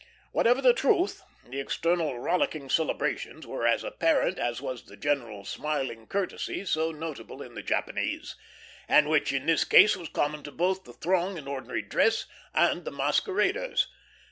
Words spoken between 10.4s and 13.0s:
to both the throng in ordinary dress and the